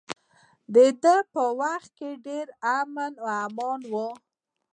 [0.73, 2.47] د ده په وخت کې ډیر
[2.79, 3.93] امن و امان و.